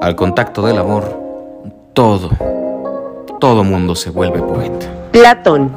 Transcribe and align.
Al 0.00 0.16
contacto 0.16 0.66
del 0.66 0.78
amor, 0.78 1.04
todo, 1.94 2.30
todo 3.38 3.62
mundo 3.62 3.94
se 3.94 4.10
vuelve 4.10 4.42
poeta. 4.42 4.86
Platón. 5.12 5.72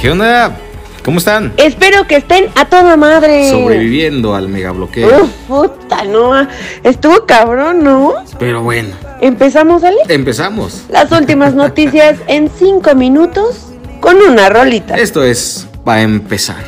¿Qué 0.00 0.10
onda? 0.10 0.56
¿Cómo 1.04 1.18
están? 1.18 1.52
Espero 1.56 2.06
que 2.06 2.16
estén 2.16 2.46
a 2.54 2.64
toda 2.66 2.96
madre. 2.96 3.50
Sobreviviendo 3.50 4.36
al 4.36 4.48
megabloqueo. 4.48 5.24
Uf, 5.24 5.30
puta, 5.48 6.04
no. 6.04 6.46
Estuvo 6.84 7.26
cabrón, 7.26 7.82
¿no? 7.82 8.14
Pero 8.38 8.62
bueno, 8.62 8.90
¿Empezamos, 9.20 9.82
Ale? 9.82 9.98
empezamos. 10.08 10.84
Las 10.90 11.10
últimas 11.10 11.54
noticias 11.54 12.18
en 12.28 12.48
cinco 12.56 12.94
minutos 12.94 13.66
con 14.00 14.16
una 14.16 14.48
rolita. 14.48 14.94
Esto 14.96 15.24
es 15.24 15.66
para 15.84 16.02
empezar. 16.02 16.64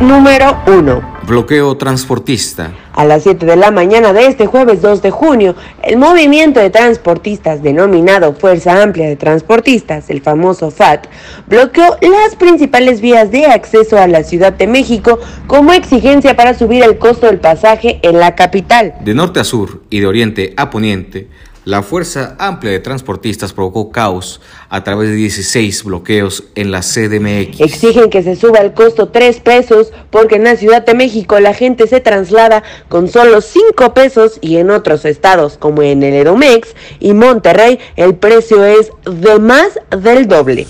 Número 0.00 0.58
1. 0.66 1.18
Bloqueo 1.26 1.76
transportista. 1.76 2.72
A 2.98 3.04
las 3.04 3.22
7 3.22 3.46
de 3.46 3.54
la 3.54 3.70
mañana 3.70 4.12
de 4.12 4.26
este 4.26 4.46
jueves 4.46 4.82
2 4.82 5.02
de 5.02 5.12
junio, 5.12 5.54
el 5.84 5.98
movimiento 5.98 6.58
de 6.58 6.68
transportistas 6.68 7.62
denominado 7.62 8.34
Fuerza 8.34 8.82
Amplia 8.82 9.06
de 9.06 9.14
Transportistas, 9.14 10.10
el 10.10 10.20
famoso 10.20 10.72
FAT, 10.72 11.06
bloqueó 11.46 11.96
las 12.00 12.34
principales 12.34 13.00
vías 13.00 13.30
de 13.30 13.46
acceso 13.46 13.96
a 13.98 14.08
la 14.08 14.24
Ciudad 14.24 14.52
de 14.52 14.66
México 14.66 15.20
como 15.46 15.72
exigencia 15.74 16.34
para 16.34 16.54
subir 16.54 16.82
el 16.82 16.98
costo 16.98 17.26
del 17.26 17.38
pasaje 17.38 18.00
en 18.02 18.18
la 18.18 18.34
capital. 18.34 18.96
De 19.04 19.14
norte 19.14 19.38
a 19.38 19.44
sur 19.44 19.80
y 19.90 20.00
de 20.00 20.06
oriente 20.08 20.54
a 20.56 20.68
poniente, 20.68 21.28
la 21.68 21.82
Fuerza 21.82 22.34
Amplia 22.38 22.72
de 22.72 22.78
Transportistas 22.78 23.52
provocó 23.52 23.90
caos 23.92 24.40
a 24.70 24.82
través 24.84 25.10
de 25.10 25.16
16 25.16 25.84
bloqueos 25.84 26.44
en 26.54 26.70
la 26.70 26.80
CDMX. 26.80 27.60
Exigen 27.60 28.08
que 28.08 28.22
se 28.22 28.36
suba 28.36 28.60
el 28.60 28.72
costo 28.72 29.08
3 29.08 29.40
pesos 29.40 29.92
porque 30.08 30.36
en 30.36 30.44
la 30.44 30.56
Ciudad 30.56 30.86
de 30.86 30.94
México 30.94 31.38
la 31.40 31.52
gente 31.52 31.86
se 31.86 32.00
traslada 32.00 32.62
con 32.88 33.08
solo 33.08 33.42
5 33.42 33.92
pesos 33.92 34.38
y 34.40 34.56
en 34.56 34.70
otros 34.70 35.04
estados 35.04 35.58
como 35.58 35.82
en 35.82 36.02
el 36.02 36.14
Edomex 36.14 36.74
y 37.00 37.12
Monterrey 37.12 37.78
el 37.96 38.14
precio 38.14 38.64
es 38.64 38.90
de 39.04 39.38
más 39.38 39.78
del 39.90 40.26
doble. 40.26 40.66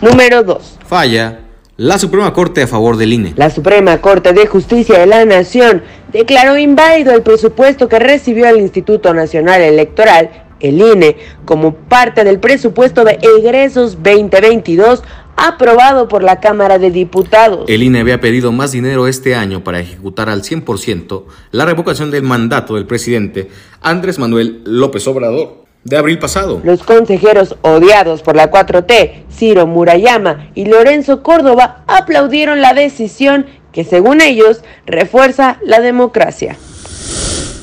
Número 0.00 0.44
2. 0.44 0.78
Falla 0.86 1.40
la 1.76 1.98
Suprema 1.98 2.32
Corte 2.32 2.62
a 2.62 2.66
favor 2.66 2.96
del 2.96 3.12
INE. 3.12 3.34
La 3.36 3.50
Suprema 3.50 4.00
Corte 4.00 4.32
de 4.32 4.46
Justicia 4.46 4.98
de 4.98 5.06
la 5.06 5.24
Nación 5.24 5.82
declaró 6.10 6.56
inválido 6.56 7.12
el 7.12 7.22
presupuesto 7.22 7.88
que 7.88 7.98
recibió 7.98 8.46
el 8.46 8.58
Instituto 8.58 9.12
Nacional 9.12 9.60
Electoral, 9.60 10.46
el 10.60 10.80
INE, 10.80 11.18
como 11.44 11.74
parte 11.74 12.24
del 12.24 12.40
presupuesto 12.40 13.04
de 13.04 13.18
egresos 13.38 14.02
2022 14.02 15.02
aprobado 15.36 16.08
por 16.08 16.22
la 16.22 16.40
Cámara 16.40 16.78
de 16.78 16.90
Diputados. 16.90 17.68
El 17.68 17.82
INE 17.82 18.00
había 18.00 18.22
pedido 18.22 18.52
más 18.52 18.72
dinero 18.72 19.06
este 19.06 19.34
año 19.34 19.62
para 19.62 19.80
ejecutar 19.80 20.30
al 20.30 20.42
100% 20.42 21.24
la 21.50 21.66
revocación 21.66 22.10
del 22.10 22.22
mandato 22.22 22.76
del 22.76 22.86
presidente 22.86 23.50
Andrés 23.82 24.18
Manuel 24.18 24.62
López 24.64 25.06
Obrador 25.06 25.66
de 25.86 25.96
abril 25.96 26.18
pasado. 26.18 26.60
Los 26.64 26.82
consejeros 26.82 27.56
odiados 27.62 28.22
por 28.22 28.34
la 28.34 28.50
4T, 28.50 29.25
Ciro 29.36 29.66
Murayama 29.66 30.50
y 30.54 30.66
Lorenzo 30.66 31.22
Córdoba, 31.22 31.84
aplaudieron 31.86 32.60
la 32.60 32.74
decisión 32.74 33.46
que, 33.72 33.84
según 33.84 34.20
ellos, 34.20 34.62
refuerza 34.86 35.58
la 35.62 35.80
democracia. 35.80 36.56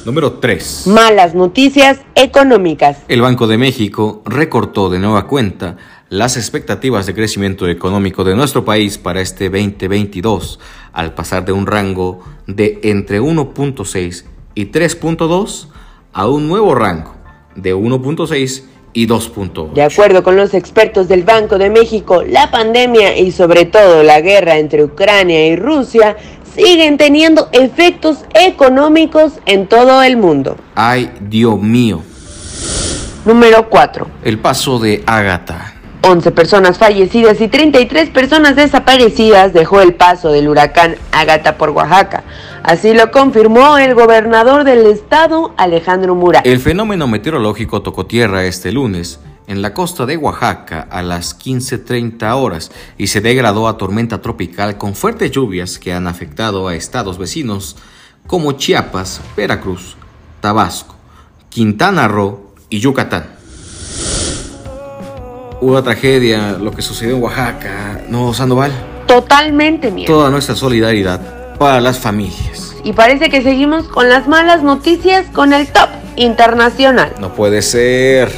Número 0.05 0.33
3. 0.33 0.87
Malas 0.87 1.33
noticias 1.33 2.01
económicas. 2.15 2.97
El 3.07 3.21
Banco 3.21 3.47
de 3.47 3.57
México 3.57 4.21
recortó 4.25 4.89
de 4.89 4.99
nueva 4.99 5.27
cuenta 5.27 5.77
las 6.09 6.35
expectativas 6.37 7.05
de 7.05 7.15
crecimiento 7.15 7.67
económico 7.67 8.23
de 8.23 8.35
nuestro 8.35 8.65
país 8.65 8.97
para 8.97 9.21
este 9.21 9.49
2022, 9.49 10.59
al 10.91 11.15
pasar 11.15 11.45
de 11.45 11.53
un 11.53 11.65
rango 11.65 12.19
de 12.47 12.81
entre 12.83 13.21
1.6 13.21 14.25
y 14.55 14.65
3.2 14.65 15.67
a 16.11 16.27
un 16.27 16.47
nuevo 16.47 16.75
rango 16.75 17.15
de 17.55 17.73
1.6 17.73 18.63
y 18.93 19.07
2.8. 19.07 19.73
De 19.73 19.83
acuerdo 19.83 20.23
con 20.23 20.37
los 20.37 20.53
expertos 20.53 21.07
del 21.07 21.23
Banco 21.23 21.57
de 21.57 21.69
México, 21.69 22.23
la 22.23 22.51
pandemia 22.51 23.17
y 23.17 23.31
sobre 23.31 23.65
todo 23.65 24.03
la 24.03 24.21
guerra 24.21 24.57
entre 24.57 24.83
Ucrania 24.83 25.47
y 25.47 25.55
Rusia 25.55 26.15
siguen 26.55 26.97
teniendo 26.97 27.49
efectos 27.51 28.25
económicos 28.33 29.33
en 29.45 29.67
todo 29.67 30.03
el 30.03 30.17
mundo. 30.17 30.55
Ay, 30.75 31.11
Dios 31.21 31.59
mío. 31.59 32.01
Número 33.25 33.69
4. 33.69 34.07
El 34.23 34.39
paso 34.39 34.79
de 34.79 35.01
Ágata. 35.05 35.72
11 36.05 36.31
personas 36.31 36.77
fallecidas 36.77 37.39
y 37.39 37.47
33 37.47 38.09
personas 38.09 38.57
desaparecidas 38.57 39.53
dejó 39.53 39.79
el 39.79 39.93
paso 39.93 40.31
del 40.31 40.49
huracán 40.49 40.95
Ágata 41.13 41.57
por 41.57 41.69
Oaxaca. 41.69 42.25
Así 42.61 42.93
lo 42.93 43.09
confirmó 43.09 43.77
el 43.77 43.95
gobernador 43.95 44.65
del 44.65 44.85
estado, 44.85 45.53
Alejandro 45.55 46.13
Mura. 46.13 46.41
El 46.43 46.59
fenómeno 46.59 47.07
meteorológico 47.07 47.81
tocó 47.81 48.05
tierra 48.05 48.43
este 48.43 48.73
lunes 48.73 49.21
en 49.47 49.61
la 49.61 49.73
costa 49.73 50.05
de 50.05 50.17
Oaxaca 50.17 50.87
a 50.91 51.01
las 51.01 51.39
15.30 51.39 52.35
horas 52.35 52.71
y 52.97 53.07
se 53.07 53.21
degradó 53.21 53.69
a 53.69 53.77
tormenta 53.77 54.21
tropical 54.21 54.77
con 54.77 54.95
fuertes 54.95 55.31
lluvias 55.31 55.79
que 55.79 55.93
han 55.93 56.07
afectado 56.07 56.67
a 56.67 56.75
estados 56.75 57.17
vecinos 57.17 57.77
como 58.27 58.53
Chiapas, 58.53 59.21
Veracruz, 59.37 59.95
Tabasco, 60.41 60.95
Quintana 61.49 62.09
Roo 62.09 62.53
y 62.69 62.79
Yucatán. 62.79 63.42
Una 65.63 65.81
tragedia 65.81 66.57
lo 66.59 66.71
que 66.71 66.81
sucedió 66.81 67.15
en 67.15 67.23
Oaxaca, 67.23 68.01
¿no, 68.09 68.33
Sandoval? 68.33 68.73
Totalmente 69.07 69.91
miedo. 69.91 70.13
Toda 70.13 70.29
nuestra 70.29 70.55
solidaridad 70.55 71.21
para 71.57 71.79
las 71.79 71.99
familias. 71.99 72.75
Y 72.83 72.91
parece 72.91 73.29
que 73.29 73.41
seguimos 73.41 73.87
con 73.87 74.09
las 74.09 74.27
malas 74.27 74.61
noticias 74.61 75.25
con 75.31 75.53
el 75.53 75.67
top 75.67 75.87
internacional. 76.17 77.13
No 77.17 77.33
puede 77.33 77.61
ser. 77.61 78.29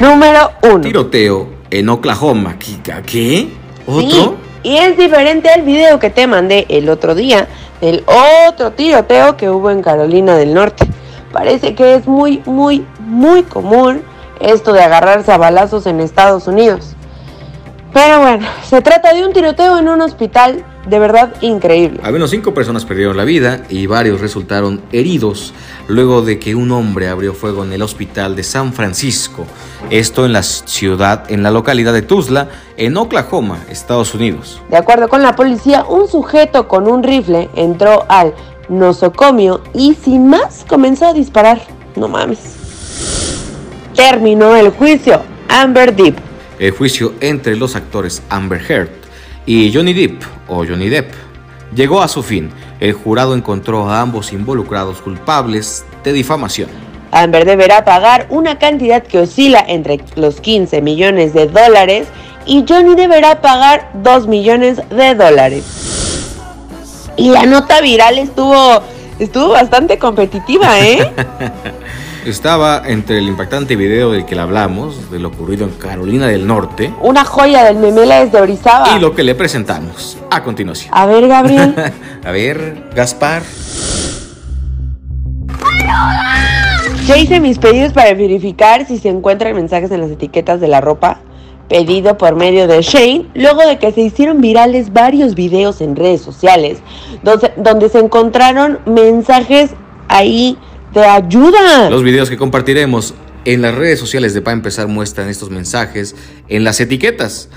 Número 0.00 0.50
1. 0.64 0.80
Tiroteo 0.80 1.50
en 1.70 1.88
Oklahoma. 1.88 2.56
¿Qué? 2.58 2.80
¿Qué? 3.06 3.48
¿Otro? 3.86 4.10
Sí, 4.10 4.30
y 4.70 4.76
es 4.78 4.98
diferente 4.98 5.50
al 5.50 5.62
video 5.62 6.00
que 6.00 6.10
te 6.10 6.26
mandé 6.26 6.66
el 6.68 6.88
otro 6.88 7.14
día 7.14 7.46
del 7.80 8.02
otro 8.48 8.72
tiroteo 8.72 9.36
que 9.36 9.48
hubo 9.48 9.70
en 9.70 9.82
Carolina 9.82 10.36
del 10.36 10.52
Norte. 10.52 10.84
Parece 11.32 11.74
que 11.74 11.94
es 11.94 12.06
muy, 12.06 12.42
muy, 12.46 12.86
muy 13.00 13.42
común 13.42 14.02
esto 14.40 14.72
de 14.72 14.82
agarrarse 14.82 15.32
a 15.32 15.38
balazos 15.38 15.86
en 15.86 16.00
Estados 16.00 16.46
Unidos. 16.46 16.94
Pero 17.92 18.20
bueno, 18.20 18.46
se 18.64 18.80
trata 18.80 19.12
de 19.12 19.24
un 19.24 19.32
tiroteo 19.32 19.78
en 19.78 19.88
un 19.88 20.00
hospital 20.00 20.64
de 20.86 20.98
verdad 20.98 21.34
increíble. 21.42 22.00
Al 22.02 22.12
menos 22.12 22.30
cinco 22.30 22.54
personas 22.54 22.84
perdieron 22.84 23.16
la 23.16 23.24
vida 23.24 23.62
y 23.68 23.86
varios 23.86 24.20
resultaron 24.20 24.82
heridos 24.92 25.52
luego 25.88 26.22
de 26.22 26.38
que 26.38 26.54
un 26.54 26.72
hombre 26.72 27.08
abrió 27.08 27.34
fuego 27.34 27.64
en 27.64 27.72
el 27.72 27.82
hospital 27.82 28.34
de 28.34 28.42
San 28.42 28.72
Francisco. 28.72 29.46
Esto 29.90 30.24
en 30.24 30.32
la 30.32 30.42
ciudad, 30.42 31.30
en 31.30 31.42
la 31.42 31.50
localidad 31.50 31.92
de 31.92 32.02
Tuzla, 32.02 32.48
en 32.76 32.96
Oklahoma, 32.96 33.58
Estados 33.68 34.14
Unidos. 34.14 34.60
De 34.70 34.76
acuerdo 34.76 35.08
con 35.08 35.22
la 35.22 35.36
policía, 35.36 35.84
un 35.84 36.08
sujeto 36.08 36.66
con 36.66 36.88
un 36.88 37.02
rifle 37.02 37.50
entró 37.54 38.06
al 38.08 38.34
nosocomio 38.78 39.62
y 39.74 39.94
sin 39.94 40.28
más 40.28 40.64
comenzó 40.68 41.06
a 41.06 41.12
disparar. 41.12 41.60
No 41.96 42.08
mames. 42.08 42.40
Terminó 43.94 44.56
el 44.56 44.70
juicio. 44.70 45.22
Amber 45.48 45.94
Deep. 45.94 46.16
El 46.58 46.70
juicio 46.72 47.14
entre 47.20 47.56
los 47.56 47.76
actores 47.76 48.22
Amber 48.30 48.62
Heard 48.66 48.90
y 49.46 49.72
Johnny 49.72 49.92
Depp 49.92 50.22
o 50.48 50.64
Johnny 50.64 50.88
Depp 50.88 51.12
llegó 51.74 52.02
a 52.02 52.08
su 52.08 52.22
fin. 52.22 52.50
El 52.80 52.94
jurado 52.94 53.34
encontró 53.34 53.88
a 53.88 54.00
ambos 54.00 54.32
involucrados 54.32 55.00
culpables 55.02 55.84
de 56.04 56.12
difamación. 56.12 56.68
Amber 57.10 57.44
deberá 57.44 57.84
pagar 57.84 58.26
una 58.30 58.58
cantidad 58.58 59.02
que 59.02 59.18
oscila 59.18 59.62
entre 59.68 60.00
los 60.16 60.40
15 60.40 60.80
millones 60.80 61.34
de 61.34 61.46
dólares 61.46 62.08
y 62.46 62.64
Johnny 62.66 62.94
deberá 62.94 63.40
pagar 63.40 63.90
2 64.02 64.26
millones 64.26 64.80
de 64.88 65.14
dólares. 65.14 65.81
Y 67.16 67.30
la 67.30 67.44
nota 67.46 67.80
viral 67.80 68.18
estuvo 68.18 68.82
estuvo 69.18 69.50
bastante 69.50 69.98
competitiva, 69.98 70.80
¿eh? 70.80 71.12
Estaba 72.26 72.82
entre 72.86 73.18
el 73.18 73.26
impactante 73.26 73.74
video 73.74 74.12
del 74.12 74.24
que 74.24 74.36
le 74.36 74.42
hablamos, 74.42 75.10
de 75.10 75.18
lo 75.18 75.28
ocurrido 75.28 75.64
en 75.64 75.72
Carolina 75.72 76.28
del 76.28 76.46
Norte, 76.46 76.92
Una 77.00 77.24
joya 77.24 77.64
del 77.64 77.76
memela 77.76 78.24
desde 78.24 78.40
Orizaba. 78.40 78.96
y 78.96 79.00
lo 79.00 79.12
que 79.12 79.24
le 79.24 79.34
presentamos 79.34 80.18
a 80.30 80.42
continuación. 80.44 80.92
A 80.94 81.06
ver, 81.06 81.26
Gabriel. 81.26 81.74
A 82.24 82.30
ver, 82.30 82.90
Gaspar. 82.94 83.42
Ya 87.06 87.16
hice 87.16 87.40
mis 87.40 87.58
pedidos 87.58 87.92
para 87.92 88.14
verificar 88.14 88.86
si 88.86 88.98
se 88.98 89.08
encuentran 89.08 89.56
mensajes 89.56 89.90
en 89.90 90.00
las 90.00 90.10
etiquetas 90.10 90.60
de 90.60 90.68
la 90.68 90.80
ropa, 90.80 91.18
pedido 91.72 92.18
por 92.18 92.36
medio 92.36 92.66
de 92.66 92.82
Shane, 92.82 93.30
luego 93.32 93.62
de 93.66 93.78
que 93.78 93.92
se 93.92 94.02
hicieron 94.02 94.42
virales 94.42 94.92
varios 94.92 95.34
videos 95.34 95.80
en 95.80 95.96
redes 95.96 96.20
sociales, 96.20 96.80
donde, 97.22 97.50
donde 97.56 97.88
se 97.88 97.98
encontraron 97.98 98.78
mensajes 98.84 99.70
ahí 100.08 100.58
de 100.92 101.02
ayuda. 101.02 101.88
Los 101.88 102.02
videos 102.02 102.28
que 102.28 102.36
compartiremos 102.36 103.14
en 103.46 103.62
las 103.62 103.74
redes 103.74 103.98
sociales 103.98 104.34
de 104.34 104.42
Pa 104.42 104.52
Empezar 104.52 104.86
muestran 104.86 105.30
estos 105.30 105.48
mensajes 105.48 106.14
en 106.48 106.62
las 106.62 106.78
etiquetas, 106.78 107.48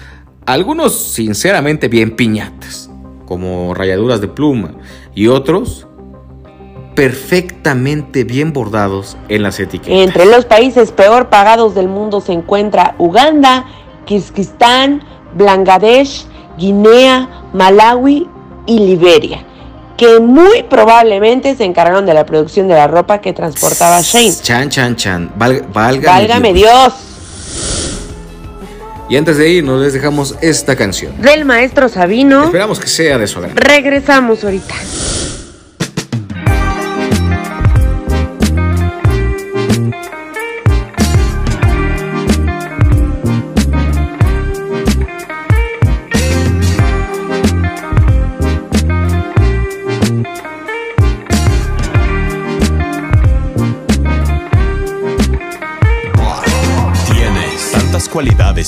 algunos 0.45 0.97
sinceramente 0.97 1.89
bien 1.89 2.15
piñatas, 2.15 2.89
como 3.25 3.73
rayaduras 3.73 4.21
de 4.21 4.29
pluma, 4.29 4.75
y 5.13 5.27
otros 5.27 5.87
perfectamente 6.95 8.23
bien 8.23 8.53
bordados 8.53 9.17
en 9.27 9.43
las 9.43 9.59
etiquetas. 9.59 9.93
Entre 9.93 10.25
los 10.25 10.45
países 10.45 10.93
peor 10.93 11.27
pagados 11.27 11.75
del 11.75 11.89
mundo 11.89 12.21
se 12.21 12.31
encuentra 12.31 12.95
Uganda, 12.97 13.65
Kirguistán, 14.05 15.03
Bangladesh, 15.35 16.25
Guinea, 16.57 17.29
Malawi 17.53 18.27
y 18.65 18.79
Liberia, 18.79 19.43
que 19.97 20.19
muy 20.19 20.63
probablemente 20.63 21.55
se 21.55 21.63
encargaron 21.65 22.05
de 22.05 22.13
la 22.13 22.25
producción 22.25 22.67
de 22.67 22.75
la 22.75 22.87
ropa 22.87 23.19
que 23.19 23.33
transportaba 23.33 24.01
Shane. 24.01 24.33
Chan, 24.41 24.69
chan, 24.69 24.95
chan. 24.95 25.31
válgame, 25.35 25.99
válgame 25.99 26.53
Dios. 26.53 26.93
Y 29.07 29.17
antes 29.17 29.37
de 29.37 29.49
irnos 29.49 29.81
les 29.81 29.93
dejamos 29.93 30.35
esta 30.41 30.75
canción. 30.75 31.21
Del 31.21 31.45
maestro 31.45 31.89
Sabino. 31.89 32.45
Esperamos 32.45 32.79
que 32.79 32.87
sea 32.87 33.19
de 33.19 33.27
su 33.27 33.37
agrado. 33.37 33.55
Regresamos 33.55 34.43
ahorita. 34.43 34.73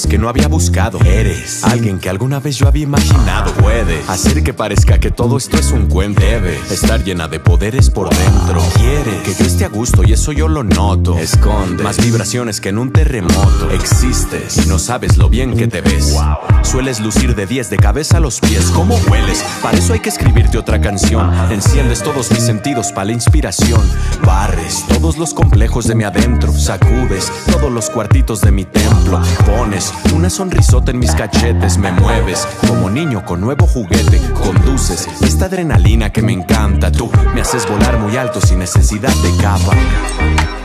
Que 0.07 0.17
no 0.17 0.29
había 0.29 0.47
buscado. 0.47 0.99
Eres 1.03 1.63
alguien 1.63 1.99
que 1.99 2.09
alguna 2.09 2.39
vez 2.39 2.57
yo 2.57 2.67
había 2.67 2.83
imaginado. 2.83 3.51
Puedes 3.53 4.07
hacer 4.09 4.43
que 4.43 4.53
parezca 4.53 4.99
que 4.99 5.11
todo 5.11 5.37
esto 5.37 5.57
es 5.57 5.71
un 5.71 5.87
cuento. 5.87 6.21
Debes 6.21 6.71
estar 6.71 7.03
llena 7.03 7.27
de 7.27 7.39
poderes 7.39 7.89
por 7.89 8.09
dentro. 8.09 8.61
Quieres 8.75 9.21
que 9.23 9.33
yo 9.33 9.45
esté 9.45 9.65
a 9.65 9.69
gusto 9.69 10.03
y 10.03 10.13
eso 10.13 10.31
yo 10.31 10.47
lo 10.47 10.63
noto. 10.63 11.17
Esconde 11.17 11.83
más 11.83 11.97
vibraciones 11.97 12.61
que 12.61 12.69
en 12.69 12.77
un 12.77 12.91
terremoto. 12.91 13.69
Existes 13.71 14.65
y 14.65 14.69
no 14.69 14.79
sabes 14.79 15.17
lo 15.17 15.29
bien 15.29 15.55
que 15.55 15.67
te 15.67 15.81
ves. 15.81 16.15
Sueles 16.63 16.99
lucir 16.99 17.35
de 17.35 17.45
10 17.45 17.69
de 17.69 17.77
cabeza 17.77 18.17
a 18.17 18.19
los 18.19 18.39
pies. 18.39 18.65
¿Cómo 18.73 18.97
hueles? 19.09 19.43
Para 19.61 19.77
eso 19.77 19.93
hay 19.93 19.99
que 19.99 20.09
escribirte 20.09 20.57
otra 20.57 20.79
canción. 20.79 21.31
Enciendes 21.51 22.01
todos 22.01 22.31
mis 22.31 22.43
sentidos 22.43 22.91
para 22.91 23.05
la 23.05 23.13
inspiración. 23.13 23.81
Barres 24.25 24.85
todos 24.87 25.17
los 25.17 25.33
complejos 25.33 25.87
de 25.87 25.95
mi 25.95 26.03
adentro. 26.03 26.53
Sacudes 26.53 27.31
todos 27.51 27.71
los 27.71 27.89
cuartitos 27.89 28.41
de 28.41 28.51
mi 28.51 28.65
templo. 28.65 29.21
Pones 29.45 29.93
una 30.13 30.29
sonrisota 30.29 30.91
en 30.91 30.99
mis 30.99 31.13
cachetes, 31.13 31.77
me 31.77 31.91
mueves 31.91 32.47
como 32.67 32.89
niño 32.89 33.23
con 33.25 33.41
nuevo 33.41 33.67
juguete. 33.67 34.19
Conduces 34.33 35.07
esta 35.21 35.45
adrenalina 35.45 36.11
que 36.11 36.21
me 36.21 36.33
encanta. 36.33 36.91
Tú 36.91 37.09
me 37.33 37.41
haces 37.41 37.67
volar 37.67 37.99
muy 37.99 38.17
alto 38.17 38.41
sin 38.41 38.59
necesidad 38.59 39.13
de 39.13 39.41
capa. 39.41 40.56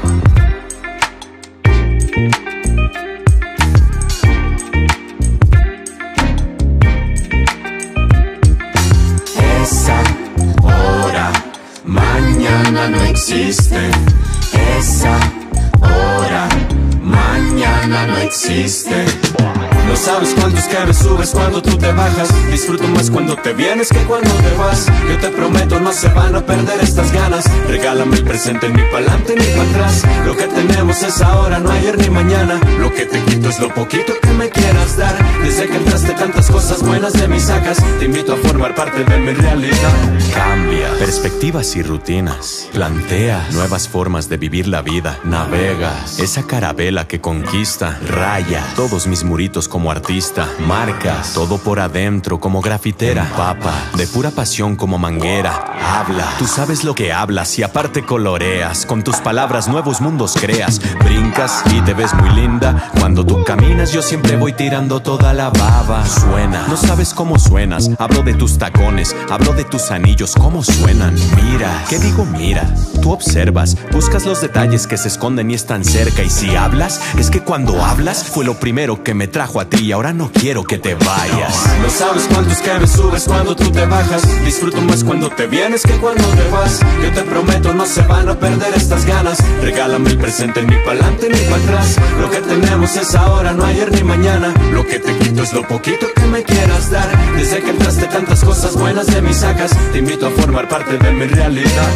Mañana 18.49 19.82
no 19.93 19.99
sabes 19.99 20.35
cuántos 20.35 20.65
que 20.65 20.87
me 20.87 20.95
subes 20.95 21.31
cuando 21.33 21.61
tú 21.61 21.77
te 21.77 21.93
bajas. 21.93 22.29
Disfruto 22.51 22.89
más 22.89 23.11
cuando 23.11 23.37
te 23.37 23.53
vienes 23.53 23.91
que 23.91 23.99
cuando 24.05 24.31
te 24.31 24.57
vas. 24.57 24.87
Yo 25.07 25.19
te 25.19 25.29
prometo 25.29 25.81
no 25.81 25.93
se 25.93 26.09
van 26.09 26.35
a 26.35 26.41
perder 26.41 26.81
estas 26.81 27.13
ganas. 27.13 27.45
Regálame 27.69 28.17
el 28.17 28.25
presente 28.25 28.71
ni 28.71 28.83
pa'lante 28.91 29.35
ni 29.37 29.45
para 29.45 29.69
atrás. 29.69 30.03
Lo 30.25 30.35
que 30.35 30.47
tenemos 30.47 31.03
es 31.03 31.21
ahora, 31.21 31.59
no 31.59 31.71
ayer 31.71 31.99
ni 31.99 32.09
mañana. 32.09 32.59
Lo 32.79 32.91
que 32.91 33.05
te 33.05 33.23
quito 33.25 33.51
es 33.51 33.61
lo 33.61 33.69
poquito 33.75 34.15
que 34.23 34.33
me 34.33 34.49
quieras 34.49 34.97
dar. 34.97 35.15
Desde 35.43 35.69
que 35.69 35.77
entraste 35.77 36.13
tantas 36.15 36.51
cosas 36.51 36.83
buenas 36.83 37.13
de 37.13 37.29
mis 37.29 37.43
sacas. 37.43 37.77
Te 37.99 38.07
invito 38.07 38.33
a 38.33 38.37
formar 38.37 38.75
parte 38.75 39.05
de 39.05 39.19
mi 39.19 39.33
realidad. 39.33 39.93
Cambia. 40.35 40.89
Perspectivas 40.99 41.77
y 41.77 41.83
rutinas. 41.83 42.69
Plantea 42.73 43.47
nuevas 43.53 43.89
formas 43.89 44.31
de 44.31 44.39
vivir 44.39 44.69
la 44.69 44.81
vida. 44.81 45.21
Navegas. 45.25 46.19
Esa 46.19 46.47
carabela 46.47 47.07
que 47.07 47.21
conquista. 47.21 47.99
Raya 48.09 48.65
todos 48.75 49.07
mis 49.07 49.23
muritos 49.23 49.69
como 49.69 49.82
artista, 49.91 50.49
marcas, 50.67 51.33
todo 51.35 51.59
por 51.59 51.81
adentro 51.81 52.41
como 52.41 52.61
grafitera, 52.61 53.25
papa, 53.37 53.73
de 53.97 54.07
pura 54.07 54.31
pasión 54.31 54.77
como 54.77 54.99
manguera, 54.99 55.53
habla, 55.81 56.27
tú 56.39 56.47
sabes 56.47 56.85
lo 56.85 56.95
que 56.95 57.13
hablas 57.13 57.59
y 57.59 57.63
aparte 57.63 58.05
coloreas, 58.05 58.87
con 58.87 59.03
tus 59.03 59.17
palabras 59.17 59.69
nuevos 59.69 60.01
mundos 60.01 60.35
creas, 60.41 60.81
brincas 61.05 61.63
y 61.73 61.81
te 61.81 61.95
ves 61.95 62.15
muy 62.15 62.31
linda, 62.31 62.91
cuando 62.99 63.25
tú 63.25 63.43
caminas 63.45 63.93
yo 63.93 64.03
siempre 64.03 64.37
voy 64.37 64.53
tirando 64.53 65.01
toda 65.01 65.33
la 65.33 65.51
baba, 65.51 66.05
suena, 66.07 66.67
no 66.69 66.77
sabes 66.77 67.15
cómo 67.15 67.39
suenas, 67.39 67.91
hablo 67.99 68.23
de 68.23 68.35
tus 68.35 68.59
tacones, 68.59 69.17
hablo 69.31 69.53
de 69.53 69.65
tus 69.65 69.91
anillos, 69.91 70.35
cómo 70.35 70.63
suenan, 70.63 71.15
mira, 71.43 71.85
¿qué 71.89 71.99
digo 71.99 72.25
mira? 72.25 72.69
Tú 73.01 73.13
observas, 73.13 73.77
buscas 73.91 74.27
los 74.27 74.41
detalles 74.41 74.87
que 74.87 74.97
se 74.97 75.09
esconden 75.09 75.51
y 75.51 75.55
están 75.55 75.85
cerca. 75.85 76.23
Y 76.23 76.31
si 76.31 76.55
hablas, 76.55 77.01
es 77.19 77.31
que 77.31 77.41
cuando 77.41 77.83
hablas 77.85 78.25
fue 78.25 78.45
lo 78.45 78.55
primero 78.55 79.03
que 79.03 79.15
me 79.15 79.27
trajo 79.27 79.61
a 79.61 79.69
ti 79.69 79.72
y 79.81 79.93
ahora 79.93 80.13
no 80.13 80.31
quiero 80.33 80.65
que 80.65 80.79
te 80.79 80.95
vayas. 80.95 81.55
No 81.83 81.91
sabes 81.91 82.29
cuántos 82.33 82.59
que 82.59 82.73
me 82.75 82.87
subes 82.87 83.25
cuando 83.25 83.57
tú 83.57 83.71
te 83.71 83.85
bajas. 83.87 84.23
Disfruto 84.45 84.81
más 84.83 85.05
cuando 85.05 85.31
te 85.31 85.47
vienes 85.47 85.83
que 85.83 85.95
cuando 85.95 86.25
te 86.25 86.49
vas. 86.51 86.81
Yo 87.03 87.13
te 87.13 87.23
prometo 87.23 87.73
no 87.73 87.87
se 87.87 88.03
van 88.03 88.29
a 88.29 88.39
perder 88.39 88.75
estas 88.75 89.05
ganas. 89.05 89.39
Regálame 89.63 90.11
el 90.11 90.19
presente 90.19 90.63
ni 90.63 90.77
pa'lante 90.85 91.29
ni 91.29 91.39
para 91.51 91.63
atrás. 91.63 91.97
Lo 92.21 92.31
que 92.31 92.39
tenemos 92.39 92.97
es 92.97 93.15
ahora, 93.15 93.53
no 93.53 93.65
ayer 93.65 93.91
ni 93.93 94.03
mañana. 94.03 94.53
Lo 94.73 94.87
que 94.87 94.99
te 94.99 95.17
quito 95.19 95.43
es 95.43 95.53
lo 95.53 95.67
poquito 95.67 96.07
que 96.15 96.23
me 96.23 96.43
quieras 96.43 96.91
dar. 96.91 97.09
Desde 97.37 97.61
que 97.63 97.71
entraste 97.71 98.07
tantas 98.07 98.45
cosas 98.45 98.77
buenas 98.77 99.07
de 99.07 99.23
mis 99.23 99.39
sacas, 99.39 99.73
te 99.93 99.99
invito 99.99 100.27
a 100.27 100.31
formar 100.31 100.69
parte 100.69 100.99
de 100.99 101.11
mi 101.13 101.27
realidad. 101.27 101.91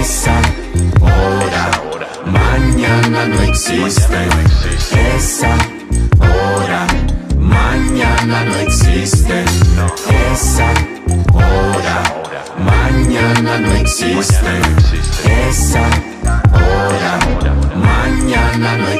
Esa 0.00 0.40
hora, 1.00 1.70
mañana 2.26 3.26
no 3.26 3.42
existe. 3.42 4.28
Esa 5.16 5.79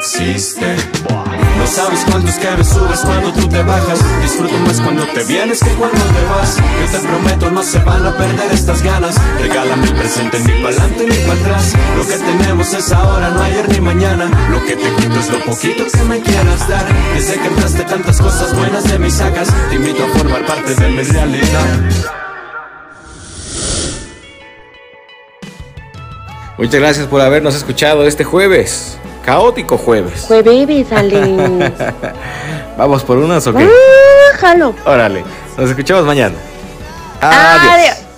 existe. 0.00 0.76
No 1.58 1.66
sabes 1.66 2.00
cuántos 2.10 2.34
me 2.38 2.64
subes 2.64 3.00
cuando 3.00 3.32
tú 3.34 3.46
te 3.48 3.62
bajas. 3.62 3.98
Disfruto 4.22 4.56
más 4.60 4.80
cuando 4.80 5.06
te 5.06 5.24
vienes 5.24 5.60
que 5.60 5.70
cuando 5.74 6.00
te 6.00 6.24
vas. 6.24 6.56
Yo 6.56 6.98
te 6.98 7.06
prometo, 7.06 7.50
no 7.50 7.62
se 7.62 7.78
van 7.80 8.06
a 8.06 8.16
perder 8.16 8.50
estas 8.50 8.82
ganas. 8.82 9.14
Regálame 9.38 9.84
el 9.86 9.94
presente 9.94 10.40
ni 10.40 10.62
para 10.62 10.68
adelante 10.68 11.06
ni 11.06 11.16
para 11.26 11.40
atrás. 11.40 11.74
Lo 11.96 12.06
que 12.06 12.16
tenemos 12.16 12.72
es 12.72 12.92
ahora, 12.92 13.28
no 13.28 13.42
ayer 13.42 13.68
ni 13.68 13.80
mañana. 13.80 14.30
Lo 14.50 14.64
que 14.64 14.74
te 14.74 14.90
quito 14.94 15.20
es 15.20 15.30
lo 15.30 15.44
poquito 15.44 15.84
que 15.92 16.02
me 16.04 16.20
quieras 16.20 16.66
dar. 16.66 16.86
Desde 17.14 17.34
que 17.34 17.48
entraste 17.48 17.84
tantas 17.84 18.20
cosas 18.22 18.56
buenas 18.56 18.84
de 18.84 18.98
mis 18.98 19.12
sacas, 19.12 19.48
te 19.68 19.74
invito 19.74 20.02
a 20.02 20.08
formar 20.18 20.46
parte 20.46 20.74
de 20.74 20.88
mi 20.88 21.02
realidad. 21.02 21.78
Muchas 26.56 26.80
gracias 26.80 27.06
por 27.06 27.20
habernos 27.20 27.54
escuchado 27.54 28.06
este 28.06 28.24
jueves. 28.24 28.98
Caótico 29.24 29.76
jueves. 29.78 30.24
Jueves, 30.26 30.92
Alex. 30.92 31.82
Vamos 32.76 33.04
por 33.04 33.18
unas 33.18 33.46
o 33.46 33.54
qué? 33.54 33.64
Ah, 33.64 34.36
jalo. 34.38 34.74
Órale. 34.84 35.24
Nos 35.56 35.70
escuchamos 35.70 36.04
mañana. 36.04 36.34
Adiós. 37.20 38.09